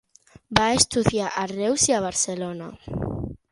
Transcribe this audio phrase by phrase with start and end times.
[0.59, 2.71] Va estudiar a Reus i Barcelona.